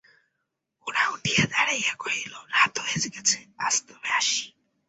[0.87, 4.45] গোরা উঠিয়া দাঁড়াইয়া কহিল, রাত হয়ে গেছে, আজ তবে আসি।